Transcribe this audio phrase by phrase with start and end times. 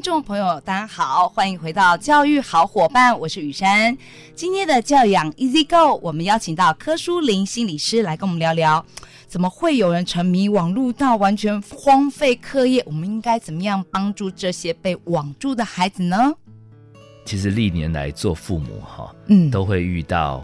[0.00, 3.94] 听众朋友，大家好，欢迎回到教育好伙伴，我是雨珊。
[4.34, 8.82] 今天的教养 Easy Go，我们邀请到柯书林心理师来跟我们聊聊。
[9.26, 12.82] 怎么会有人沉迷网络到完全荒废课业？
[12.86, 16.32] 我们应该怎么样帮助这些被网住的孩子呢？
[17.26, 20.42] 其实历年来做父母哈，嗯，都会遇到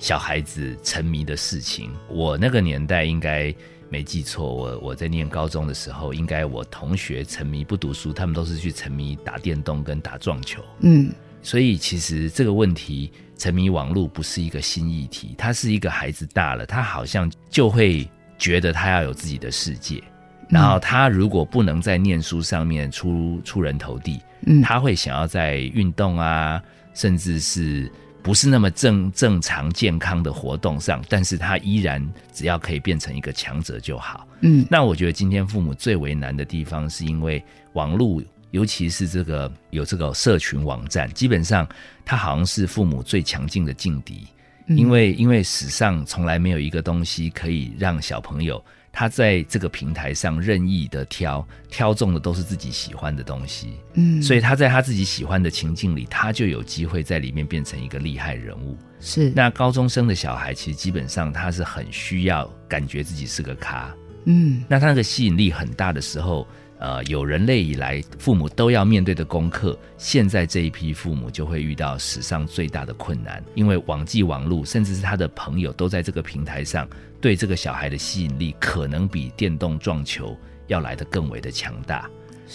[0.00, 1.92] 小孩子沉迷的事情。
[2.08, 3.54] 我那个年代应该
[3.88, 10.62] 没记错，我我在念高中的时候，应该我同学沉迷不读书，他们都是去沉迷打电动跟打撞球。
[10.80, 11.10] 嗯，
[11.42, 18.08] 所以其实这个问题沉迷网络不是一个新议题，他是一个孩子大了，他好像就会。
[18.38, 20.04] 觉得他要有自己的世界，
[20.50, 27.90] 然后他如果不能在念书上面出出人头地，嗯，他会想要在运动啊，甚至是
[28.26, 34.66] 不是那么正正常健康的活动上，但是他依然只要可以变成一个强者就好，嗯。
[34.68, 37.40] 那我觉得今天父母最为难的地方，是因为
[37.74, 41.64] 网络，尤其是这个有这个社群网站，基本上
[42.04, 44.26] 他好像是父母最强劲的劲敌。
[44.68, 58.76] 因为因为史上从来没有一个东西可以让小朋友他在这个平台上任意的挑，挑中的都是自己喜欢的东西，嗯，所以他在他自己喜欢的情境里，他就有机会在里面变成一个厉害人物。
[58.98, 63.94] 是，那高中生的小孩其实基本上他是很需要感觉自己是个咖，
[64.24, 66.46] 嗯，那他那个吸引力很大的时候。
[66.78, 76.86] 呃，有人类以来父母都要面对的功课，现在这一批父母就会遇到史上最大的困难，因为网际网路，甚至是他的朋友都在这个平台上，
[77.18, 82.10] 对这个小孩的吸引力可能比电动撞球要来得更为的强大。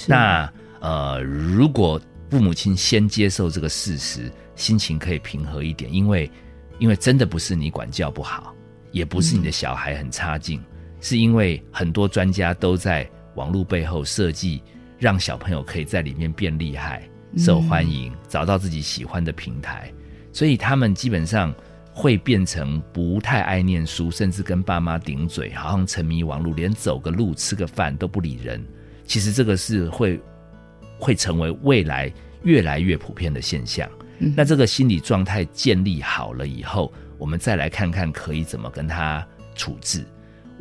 [0.06, 2.00] 那呃，如果
[2.30, 6.30] 父母亲先接受这个事实，心情可以平和一点，因为
[6.78, 8.56] 因为真的不是你管教不好，
[8.92, 10.66] 也不是你的小孩很差劲，嗯、
[11.02, 13.10] 是因为很多专家都在。
[13.36, 14.62] 网络背后设计，
[15.00, 19.92] 让小朋友可以在里面变厉害、受欢迎，找到自己喜欢的平台，
[20.32, 21.54] 所以他们基本上
[21.94, 28.64] 会变成不太爱念书，甚至跟爸妈顶嘴，好像沉迷网络，连走个路、吃个饭都不理人。
[29.06, 30.20] 其实这个是会
[30.98, 32.12] 会成为未来
[32.44, 33.90] 越来越普遍的现象。
[34.38, 40.06] 那这个心理状态建立好了以后，我们再来看看可以怎么跟他处置。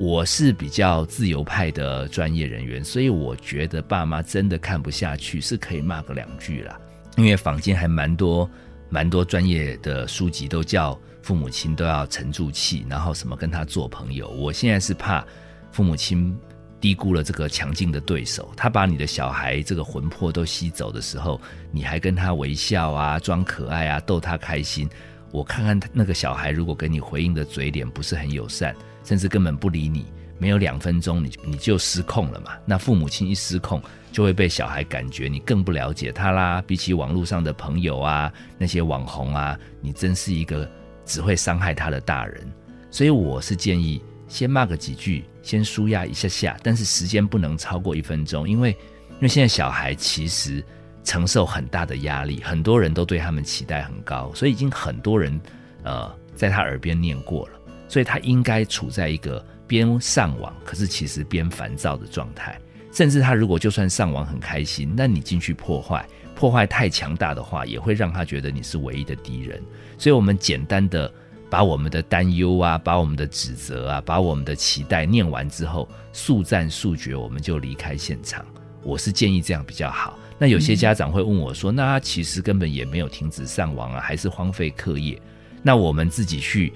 [0.00, 6.80] 我是比较自由派的专业人员，所以我觉得爸妈真的看不下去是可以骂个两句啦。
[7.18, 8.48] 因为坊间还蛮多
[8.88, 14.26] 蛮多专业的书籍都叫父母亲都要沉住气，然后什么跟他做朋友。
[14.30, 15.22] 我现在是怕
[15.70, 16.34] 父母亲
[16.80, 21.38] 低估了这个强劲的对手，他把你的小孩这个魂魄都吸走的时候，
[21.70, 24.88] 你还跟他微笑啊，装可爱啊，逗他开心。
[25.30, 28.74] 我看看他那个小孩如果给你回应的嘴脸不是很友善。
[29.02, 30.04] 甚至根本不理你，
[30.38, 32.52] 没有两分钟，你你就失控了嘛？
[32.66, 33.82] 那父母亲一失控，
[34.12, 36.62] 就会被小孩感觉你更不了解他啦。
[36.66, 40.70] 比起网络上的朋友啊，那些网红啊，你真是一个
[41.06, 42.46] 只会伤害他的大人。
[42.90, 48.70] 所以我是建议先骂个几句，先舒压一下下，但是时间不能超过一分钟，因为
[49.12, 50.62] 因为现在小孩其实
[51.04, 55.40] 承受很大的压力，很多人都对他们期待很高，所以已经很多人
[55.82, 57.54] 呃在他耳边念过了。
[57.88, 62.56] 所以他应该处在一个边上网，可是其实边烦躁的状态。
[62.92, 66.06] 甚至他如果就算上网很开心，那你进去破坏，
[66.36, 69.60] 破坏太强大的话，也会让他觉得你是唯一的敌人。
[69.98, 71.12] 所以，我们简单的
[71.48, 78.46] 把我们的担忧啊，把我们的指责啊，把我们的期待念完之后，速战速决，我们就离开现场。
[78.82, 80.16] 我是建议这样比较好。
[80.40, 85.16] 那有些家长会问我说：“那他其实根本也没有停止上网啊，还是荒废课业？”
[85.62, 86.72] 那我们自己去。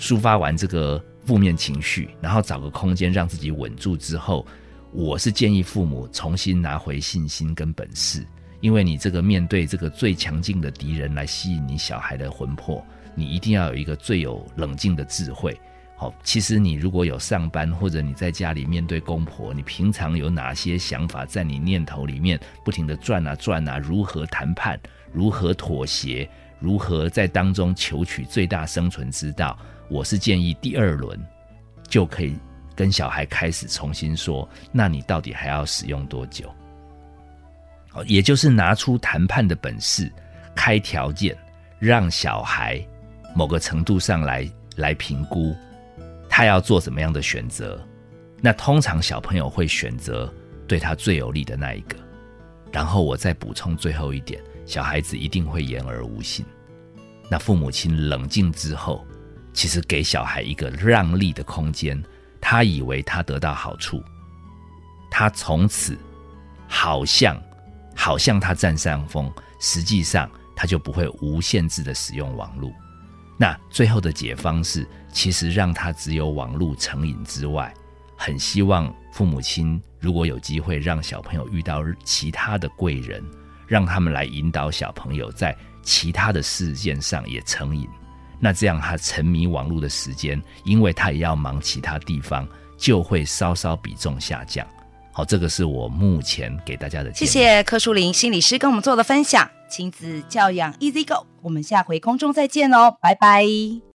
[0.00, 4.46] 抒发完这个负面情绪，然后找个空间让自己稳住之后，
[4.92, 8.24] 我是建议父母重新拿回信心跟本事，
[8.60, 12.80] 因为你这个面对这个最强劲的敌人来吸引你小孩的魂魄，
[13.16, 15.58] 你一定要有一个最有冷静的智慧。
[16.00, 23.78] 好，其实你如果有上班或者你在家里面对公婆，你平常有哪些想法在你念头里面不停地转啊转啊？
[23.78, 24.78] 如何谈判？
[25.12, 26.30] 如何妥协？
[26.60, 29.58] 如何在当中求取最大生存之道？
[29.88, 31.18] 我是建议第二轮
[31.88, 32.38] 就可以
[32.76, 36.48] 跟小孩开始重新说，那你到底还要使用多久？
[37.90, 40.12] 好，也就是拿出谈判的本事，
[40.54, 41.36] 开条件，
[41.80, 42.80] 让小孩
[43.34, 45.56] 某个程度上来来评估
[46.38, 47.84] 他要做什么样的选择，
[48.40, 50.32] 那通常小朋友会选择
[50.68, 51.96] 对他最有利的那一个。
[52.70, 56.46] 然后我再补充最后一点，小孩子一定会言而无信。
[57.28, 59.04] 那父母亲冷静之后，
[59.52, 62.00] 其实给小孩一个让利的空间，
[62.40, 64.00] 他以为他得到好处，
[65.10, 65.98] 他从此
[66.68, 67.36] 好像
[67.96, 72.70] 好像他占上风，实际上他就不会无限制的使用网络。
[73.40, 77.72] 那最后的解方是，其实让他只有网络成瘾之外，
[78.16, 83.24] 很希望父母亲如果有机会让小朋友遇到其他的贵人，
[83.68, 87.88] 让他们来引导小朋友在其他的事件上也成瘾。
[88.40, 92.46] 那这样他沉迷网络的时间，因为他也要忙其他地方，
[92.76, 94.66] 就会稍稍比重下降。
[95.18, 97.26] 好，这个是我目前给大家的建议。
[97.26, 103.44] 谢谢柯书林心理师跟我们做的分享，亲子教养 Easy Go，我们下回空中再见哦，拜拜。